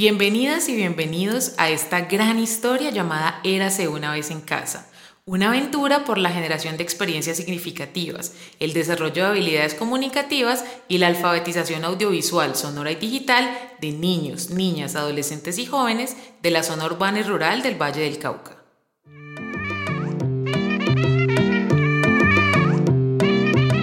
Bienvenidas 0.00 0.70
y 0.70 0.76
bienvenidos 0.76 1.52
a 1.58 1.68
esta 1.68 2.00
gran 2.00 2.38
historia 2.38 2.88
llamada 2.88 3.38
Érase 3.44 3.86
una 3.86 4.10
vez 4.10 4.30
en 4.30 4.40
casa. 4.40 4.88
Una 5.26 5.48
aventura 5.48 6.06
por 6.06 6.16
la 6.16 6.30
generación 6.30 6.78
de 6.78 6.82
experiencias 6.82 7.36
significativas, 7.36 8.32
el 8.60 8.72
desarrollo 8.72 9.24
de 9.24 9.28
habilidades 9.28 9.74
comunicativas 9.74 10.64
y 10.88 10.96
la 10.96 11.08
alfabetización 11.08 11.84
audiovisual, 11.84 12.56
sonora 12.56 12.92
y 12.92 12.94
digital 12.94 13.50
de 13.82 13.92
niños, 13.92 14.48
niñas, 14.48 14.96
adolescentes 14.96 15.58
y 15.58 15.66
jóvenes 15.66 16.16
de 16.40 16.50
la 16.50 16.62
zona 16.62 16.86
urbana 16.86 17.20
y 17.20 17.24
rural 17.24 17.60
del 17.60 17.74
Valle 17.74 18.00
del 18.00 18.18
Cauca. 18.18 18.56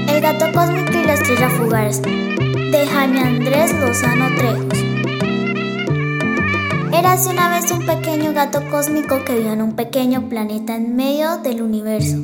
El 0.08 0.20
gato 0.20 0.52
cósmico 0.52 0.94
y 0.94 1.06
la 1.06 1.14
estrella 1.14 1.50
fugaz 1.52 2.02
de 2.02 2.88
Jaime 2.92 3.20
Andrés 3.20 3.72
Lozano 3.76 4.36
Trejos. 4.36 4.87
Érase 6.94 7.30
una 7.30 7.50
vez 7.50 7.72
un 7.72 7.86
pequeño 7.86 8.34
gato 8.34 8.60
cósmico 8.72 9.24
que 9.26 9.36
vivía 9.36 9.54
en 9.54 9.62
un 9.62 9.74
pequeño 9.74 10.30
planeta 10.30 10.76
en 10.76 10.96
medio 10.96 11.38
del 11.38 11.62
universo. 11.62 12.18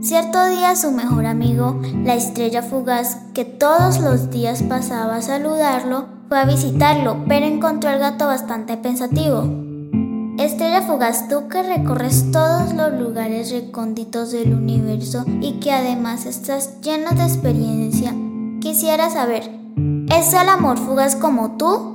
Cierto 0.00 0.46
día 0.46 0.76
su 0.76 0.92
mejor 0.92 1.26
amigo, 1.26 1.80
la 2.04 2.14
estrella 2.14 2.62
fugaz, 2.62 3.16
que 3.34 3.44
todos 3.44 4.00
los 4.00 4.30
días 4.30 4.62
pasaba 4.62 5.16
a 5.16 5.22
saludarlo, 5.22 6.06
fue 6.28 6.40
a 6.40 6.44
visitarlo, 6.44 7.24
pero 7.26 7.46
encontró 7.46 7.90
al 7.90 8.00
gato 8.00 8.26
bastante 8.26 8.76
pensativo. 8.76 9.44
Estrella 10.38 10.82
fugaz, 10.82 11.28
tú 11.28 11.48
que 11.48 11.62
recorres 11.62 12.30
todos 12.32 12.74
los 12.74 13.00
lugares 13.00 13.52
recónditos 13.52 14.32
del 14.32 14.52
universo 14.54 15.24
y 15.40 15.60
que 15.60 15.72
además 15.72 16.26
estás 16.26 16.80
lleno 16.80 17.10
de 17.12 17.22
experiencia, 17.22 18.14
quisiera 18.60 19.08
saber, 19.08 19.50
¿es 20.08 20.32
el 20.34 20.48
amor 20.48 20.78
fugaz 20.78 21.16
como 21.16 21.56
tú? 21.56 21.91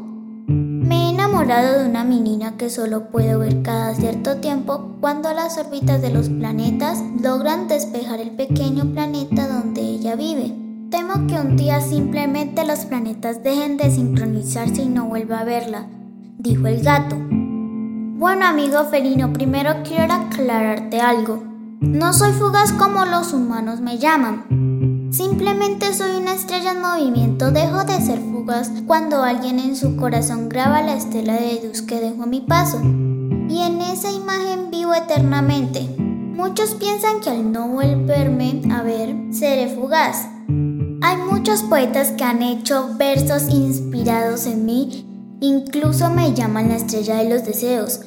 Enamorado 1.27 1.79
de 1.79 1.89
una 1.89 2.05
menina 2.05 2.55
que 2.55 2.69
solo 2.69 3.09
puedo 3.09 3.39
ver 3.39 3.61
cada 3.61 3.93
cierto 3.93 4.37
tiempo 4.37 4.95
cuando 5.01 5.33
las 5.33 5.57
órbitas 5.57 6.01
de 6.01 6.09
los 6.09 6.29
planetas 6.29 7.03
logran 7.21 7.67
despejar 7.67 8.21
el 8.21 8.31
pequeño 8.31 8.85
planeta 8.93 9.45
donde 9.45 9.81
ella 9.81 10.15
vive. 10.15 10.55
Temo 10.89 11.27
que 11.27 11.33
un 11.33 11.57
día 11.57 11.81
simplemente 11.81 12.65
los 12.65 12.85
planetas 12.85 13.43
dejen 13.43 13.75
de 13.75 13.91
sincronizarse 13.91 14.83
y 14.83 14.87
no 14.87 15.07
vuelva 15.07 15.39
a 15.39 15.43
verla, 15.43 15.87
dijo 16.37 16.65
el 16.67 16.81
gato. 16.81 17.17
Bueno 17.19 18.45
amigo 18.45 18.85
felino, 18.85 19.33
primero 19.33 19.83
quiero 19.83 20.13
aclararte 20.13 21.01
algo. 21.01 21.43
No 21.81 22.13
soy 22.13 22.31
fugaz 22.31 22.71
como 22.71 23.03
los 23.03 23.33
humanos 23.33 23.81
me 23.81 23.97
llaman. 23.97 24.66
Simplemente 25.37 25.93
soy 25.93 26.19
una 26.19 26.33
estrella 26.33 26.71
en 26.71 26.81
movimiento, 26.81 27.51
dejo 27.51 27.83
de 27.83 28.01
ser 28.01 28.19
fugaz 28.19 28.71
cuando 28.87 29.21
alguien 29.21 29.59
en 29.59 29.75
su 29.75 29.95
corazón 29.95 30.49
graba 30.49 30.81
la 30.81 30.95
estela 30.95 31.35
de 31.35 31.61
luz 31.63 31.83
que 31.83 31.99
dejo 31.99 32.23
a 32.23 32.25
mi 32.25 32.41
paso. 32.41 32.81
Y 32.81 33.61
en 33.61 33.79
esa 33.81 34.11
imagen 34.11 34.71
vivo 34.71 34.95
eternamente. 34.95 35.95
Muchos 35.99 36.73
piensan 36.73 37.21
que 37.21 37.29
al 37.29 37.51
no 37.51 37.67
volverme 37.67 38.63
a 38.71 38.81
ver, 38.81 39.15
seré 39.29 39.67
fugaz. 39.75 40.27
Hay 41.03 41.17
muchos 41.29 41.61
poetas 41.61 42.13
que 42.13 42.23
han 42.23 42.41
hecho 42.41 42.95
versos 42.97 43.47
inspirados 43.47 44.47
en 44.47 44.65
mí, 44.65 45.05
incluso 45.39 46.09
me 46.09 46.33
llaman 46.33 46.69
la 46.69 46.77
estrella 46.77 47.17
de 47.17 47.29
los 47.29 47.45
deseos. 47.45 47.99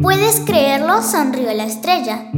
¿Puedes 0.00 0.38
creerlo? 0.38 1.02
Sonrió 1.02 1.52
la 1.52 1.64
estrella. 1.64 2.30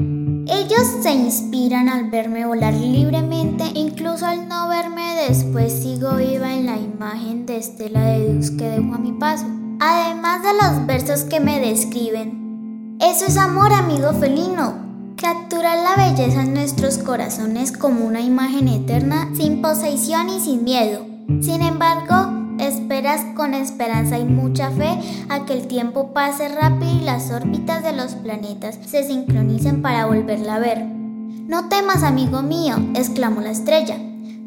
Ellos 0.69 0.97
se 1.01 1.13
inspiran 1.13 1.89
al 1.89 2.11
verme 2.11 2.45
volar 2.45 2.75
libremente, 2.75 3.67
incluso 3.75 4.27
al 4.27 4.49
no 4.49 4.67
verme 4.67 5.15
después 5.29 5.73
sigo 5.73 6.17
viva 6.17 6.53
en 6.53 6.67
la 6.67 6.77
imagen 6.77 7.47
de 7.47 7.59
estela 7.59 8.01
de 8.01 8.33
luz 8.33 8.51
que 8.51 8.69
dejo 8.71 8.95
a 8.97 8.99
mi 8.99 9.13
paso. 9.13 9.47
Además 9.79 10.43
de 10.43 10.55
los 10.55 10.87
versos 10.87 11.23
que 11.23 11.39
me 11.39 11.61
describen. 11.61 12.97
Eso 13.01 13.27
es 13.27 13.37
amor, 13.37 13.73
amigo 13.73 14.13
felino. 14.15 15.15
Capturar 15.17 15.79
la 15.79 16.09
belleza 16.09 16.43
en 16.43 16.55
nuestros 16.55 16.99
corazones 16.99 17.71
como 17.71 18.05
una 18.05 18.21
imagen 18.21 18.67
eterna, 18.67 19.31
sin 19.37 19.63
posesión 19.63 20.29
y 20.31 20.41
sin 20.41 20.65
miedo. 20.65 21.07
Sin 21.43 21.63
embargo, 21.63 22.36
Esperas 22.59 23.21
con 23.35 23.55
esperanza 23.55 24.19
y 24.19 24.25
mucha 24.25 24.71
fe 24.71 24.99
a 25.29 25.45
que 25.45 25.53
el 25.53 25.67
tiempo 25.67 26.13
pase 26.13 26.49
rápido 26.49 26.91
y 26.91 27.05
las 27.05 27.31
órbitas 27.31 27.83
de 27.83 27.93
los 27.93 28.15
planetas 28.15 28.79
se 28.87 29.05
sincronicen 29.05 29.83
para 29.83 30.07
volverla 30.07 30.57
a 30.57 30.59
ver. 30.59 30.85
No 30.85 31.69
temas, 31.69 32.03
amigo 32.03 32.43
mío, 32.43 32.77
exclamó 32.95 33.41
la 33.41 33.51
estrella. 33.51 33.97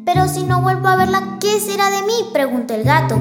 Pero 0.04 0.28
si 0.28 0.42
no 0.42 0.60
vuelvo 0.60 0.88
a 0.88 0.96
verla, 0.96 1.38
¿qué 1.40 1.60
será 1.60 1.88
de 1.90 2.02
mí? 2.02 2.12
preguntó 2.32 2.74
el 2.74 2.84
gato. 2.84 3.20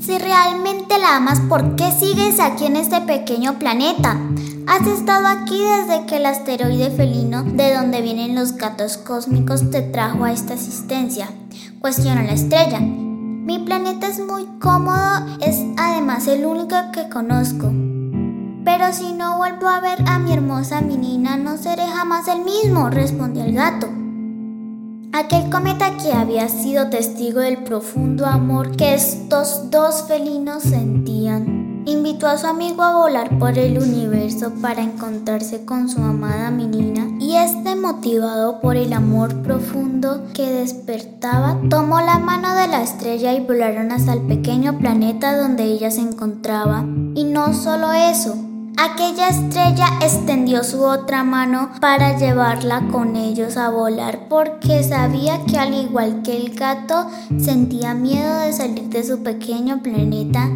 Si 0.00 0.18
realmente 0.18 0.98
la 0.98 1.16
amas, 1.16 1.40
¿por 1.40 1.76
qué 1.76 1.92
sigues 1.92 2.40
aquí 2.40 2.64
en 2.64 2.76
este 2.76 3.00
pequeño 3.02 3.58
planeta? 3.58 4.18
Has 4.66 4.86
estado 4.86 5.26
aquí 5.26 5.60
desde 5.60 6.06
que 6.06 6.16
el 6.16 6.26
asteroide 6.26 6.90
felino, 6.90 7.42
de 7.44 7.74
donde 7.74 8.00
vienen 8.00 8.34
los 8.34 8.56
gatos 8.56 8.96
cósmicos, 8.96 9.70
te 9.70 9.82
trajo 9.82 10.24
a 10.24 10.32
esta 10.32 10.54
existencia. 10.54 11.28
Cuestiona 11.80 12.22
la 12.22 12.32
estrella. 12.32 12.80
Mi 13.44 13.58
planeta 13.58 14.06
es 14.06 14.20
muy 14.20 14.46
cómodo, 14.60 15.26
es 15.40 15.60
además 15.76 16.28
el 16.28 16.46
único 16.46 16.76
que 16.92 17.08
conozco. 17.08 17.72
Pero 18.64 18.92
si 18.92 19.12
no 19.14 19.36
vuelvo 19.36 19.66
a 19.66 19.80
ver 19.80 19.98
a 20.06 20.20
mi 20.20 20.32
hermosa 20.32 20.80
menina, 20.80 21.36
no 21.36 21.56
seré 21.56 21.84
jamás 21.88 22.28
el 22.28 22.44
mismo, 22.44 22.88
respondió 22.88 23.42
el 23.42 23.54
gato. 23.54 23.88
Aquel 25.12 25.50
cometa 25.50 25.96
que 25.96 26.12
había 26.12 26.48
sido 26.48 26.88
testigo 26.88 27.40
del 27.40 27.64
profundo 27.64 28.26
amor 28.26 28.76
que 28.76 28.94
estos 28.94 29.72
dos 29.72 30.04
felinos 30.06 30.62
sentían 30.62 31.82
invitó 31.84 32.28
a 32.28 32.38
su 32.38 32.46
amigo 32.46 32.84
a 32.84 32.96
volar 32.96 33.40
por 33.40 33.58
el 33.58 33.76
universo 33.76 34.52
para 34.62 34.82
encontrarse 34.82 35.64
con 35.64 35.88
su 35.88 36.00
amada 36.00 36.52
menina 36.52 37.08
y 37.32 37.36
este 37.36 37.76
motivado 37.76 38.60
por 38.60 38.76
el 38.76 38.92
amor 38.92 39.40
profundo 39.42 40.24
que 40.34 40.50
despertaba 40.50 41.58
tomó 41.70 42.02
la 42.02 42.18
mano 42.18 42.54
de 42.54 42.68
la 42.68 42.82
estrella 42.82 43.32
y 43.32 43.40
volaron 43.40 43.90
hasta 43.90 44.12
el 44.12 44.20
pequeño 44.20 44.78
planeta 44.78 45.34
donde 45.38 45.64
ella 45.64 45.90
se 45.90 46.02
encontraba. 46.02 46.84
Y 47.14 47.24
no 47.24 47.54
solo 47.54 47.90
eso, 47.92 48.36
Aquella 48.78 49.28
estrella 49.28 49.86
extendió 50.00 50.64
su 50.64 50.82
otra 50.82 51.24
mano 51.24 51.70
para 51.80 52.16
llevarla 52.16 52.82
con 52.90 53.16
ellos 53.16 53.58
a 53.58 53.68
volar 53.68 54.28
porque 54.30 54.82
sabía 54.82 55.44
que 55.44 55.58
al 55.58 55.74
igual 55.74 56.22
que 56.22 56.36
el 56.36 56.54
gato 56.54 57.06
sentía 57.38 57.92
miedo 57.92 58.40
de 58.40 58.52
salir 58.52 58.88
de 58.88 59.04
su 59.04 59.22
pequeño 59.22 59.82
planeta 59.82 60.48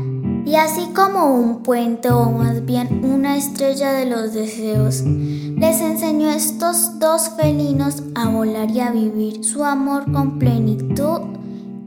y 0.46 0.54
así 0.54 0.86
como 0.94 1.34
un 1.34 1.64
puente 1.64 2.08
o 2.10 2.30
más 2.30 2.64
bien 2.64 3.04
una 3.04 3.36
estrella 3.36 3.92
de 3.92 4.06
los 4.06 4.32
deseos, 4.32 5.02
les 5.02 5.80
enseñó 5.80 6.30
a 6.30 6.36
estos 6.36 7.00
dos 7.00 7.30
felinos 7.36 8.04
a 8.14 8.28
volar 8.28 8.70
y 8.70 8.78
a 8.78 8.92
vivir 8.92 9.44
su 9.44 9.64
amor 9.64 10.10
con 10.12 10.38
plenitud 10.38 11.20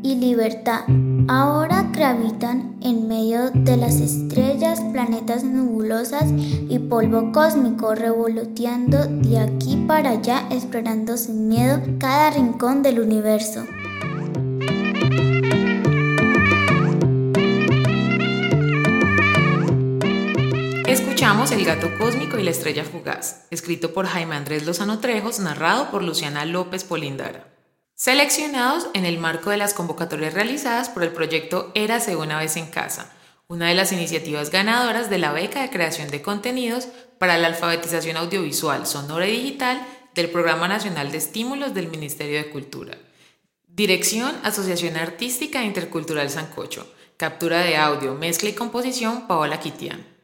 y 0.03 0.16
libertad. 0.16 0.81
Ahora 1.30 1.90
gravitan 1.94 2.75
en 2.81 3.08
medio 3.08 3.50
de 3.52 3.78
las 3.78 4.02
estrellas, 4.02 4.81
planetas 4.92 5.46
nebulosas 5.46 6.25
y 6.30 6.80
polvo 6.80 7.31
cósmico, 7.31 7.96
revoloteando 7.96 9.06
de 9.06 9.40
aquí 9.40 9.86
para 9.88 10.12
allá, 10.12 10.44
explorando 10.50 11.16
sin 11.16 11.48
miedo 11.48 11.80
cada 11.98 12.31
rincón 12.31 12.84
del 12.84 13.00
universo. 13.00 13.64
Escuchamos 21.29 21.51
El 21.51 21.63
gato 21.63 21.95
cósmico 22.00 22.40
y 22.40 22.44
la 22.44 22.50
estrella 22.50 22.84
fugaz, 22.84 23.45
escrito 23.51 23.94
por 23.94 24.07
Jaime 24.07 24.35
Andrés 24.35 24.66
Lozano 24.66 24.97
Trejos, 24.97 25.38
narrado 25.38 25.91
por 25.91 26.03
Luciana 26.03 26.44
López 26.44 26.84
Polindara. 26.84 27.53
Seleccionados 27.94 28.88
en 28.95 29.06
el 29.06 29.19
marco 29.19 29.51
de 29.51 29.57
las 29.57 29.75
convocatorias 29.75 30.34
realizadas 30.34 30.89
por 30.89 31.03
el 31.03 31.12
proyecto 31.12 31.72
Érase 31.75 32.16
una 32.16 32.39
vez 32.39 32.57
en 32.57 32.66
casa, 32.66 33.13
una 33.48 33.68
de 33.68 33.75
las 33.75 33.92
iniciativas 33.92 34.50
ganadoras 34.50 35.12
de 35.12 35.19
la 35.19 35.31
beca 35.31 35.62
de 35.62 35.69
creación 35.69 36.09
de 36.09 36.24
contenidos 36.24 36.88
para 37.19 37.38
la 37.38 37.45
alfabetización 37.45 38.18
audiovisual, 38.18 38.88
sonora 38.88 39.27
y 39.27 39.33
digital 39.33 39.86
del 40.15 40.31
Programa 40.31 40.68
Nacional 40.68 41.12
de 41.12 41.19
Estímulos 41.19 41.75
del 41.75 41.89
Ministerio 41.89 42.39
de 42.39 42.50
Cultura. 42.50 42.98
Dirección 43.68 44.36
Asociación 44.42 44.98
Artística 44.98 45.63
Intercultural 45.63 46.31
Sancocho. 46.31 46.92
Captura 47.18 47.59
de 47.59 47.77
audio, 47.77 48.15
mezcla 48.15 48.50
y 48.50 48.54
composición 48.54 49.27
Paola 49.27 49.59
Quitián. 49.59 50.19